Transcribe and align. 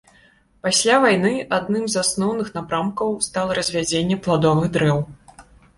Пасля 0.67 0.95
вайны 1.03 1.33
адным 1.59 1.85
з 1.97 2.01
асноўных 2.03 2.47
напрамкаў 2.59 3.15
стала 3.29 3.51
развядзенне 3.61 4.21
пладовых 4.27 4.65
дрэў. 4.79 4.99